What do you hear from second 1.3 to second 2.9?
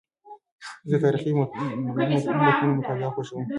متونو